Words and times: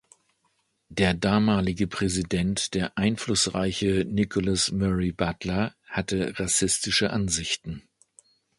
Der 0.89 1.13
damalige 1.13 1.85
Präsident, 1.85 2.73
der 2.73 2.97
einflussreiche 2.97 4.03
Nicholas 4.03 4.71
Murray 4.71 5.11
Butler, 5.11 5.75
hatte 5.87 6.39
rassistische 6.39 7.11
Ansichten. 7.11 7.83